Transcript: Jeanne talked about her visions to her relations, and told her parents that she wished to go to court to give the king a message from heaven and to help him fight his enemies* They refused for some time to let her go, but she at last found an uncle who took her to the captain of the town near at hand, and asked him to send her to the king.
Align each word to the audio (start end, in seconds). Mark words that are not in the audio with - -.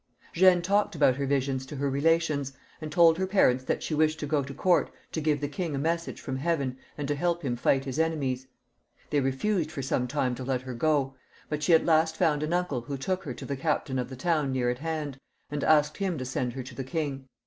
Jeanne 0.33 0.63
talked 0.63 0.95
about 0.95 1.17
her 1.17 1.27
visions 1.27 1.63
to 1.63 1.75
her 1.75 1.87
relations, 1.87 2.53
and 2.81 2.91
told 2.91 3.19
her 3.19 3.27
parents 3.27 3.63
that 3.65 3.83
she 3.83 3.93
wished 3.93 4.19
to 4.19 4.25
go 4.25 4.41
to 4.41 4.51
court 4.51 4.89
to 5.11 5.21
give 5.21 5.39
the 5.39 5.47
king 5.47 5.75
a 5.75 5.77
message 5.77 6.19
from 6.19 6.37
heaven 6.37 6.75
and 6.97 7.07
to 7.07 7.13
help 7.13 7.43
him 7.43 7.55
fight 7.55 7.85
his 7.85 7.99
enemies* 7.99 8.47
They 9.11 9.19
refused 9.19 9.69
for 9.71 9.83
some 9.83 10.07
time 10.07 10.33
to 10.33 10.43
let 10.43 10.63
her 10.63 10.73
go, 10.73 11.13
but 11.49 11.61
she 11.61 11.73
at 11.75 11.85
last 11.85 12.17
found 12.17 12.41
an 12.41 12.51
uncle 12.51 12.81
who 12.81 12.97
took 12.97 13.25
her 13.25 13.33
to 13.35 13.45
the 13.45 13.55
captain 13.55 13.99
of 13.99 14.09
the 14.09 14.15
town 14.15 14.51
near 14.51 14.71
at 14.71 14.79
hand, 14.79 15.19
and 15.51 15.63
asked 15.63 15.97
him 15.97 16.17
to 16.17 16.25
send 16.25 16.53
her 16.53 16.63
to 16.63 16.73
the 16.73 16.83
king. 16.83 17.27